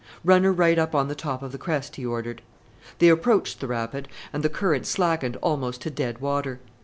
"Run 0.25 0.43
her 0.45 0.51
right 0.51 0.79
on 0.79 1.09
the 1.09 1.13
top 1.13 1.43
of 1.43 1.51
the 1.51 1.59
crest," 1.59 1.95
he 1.95 2.03
ordered. 2.03 2.41
They 2.97 3.07
approached 3.09 3.59
the 3.59 3.67
rapid, 3.67 4.07
and 4.33 4.41
the 4.41 4.49
current 4.49 4.87
slackened 4.87 5.37
almost 5.43 5.79
to 5.81 5.91
dead 5.91 6.17
water. 6.21 6.59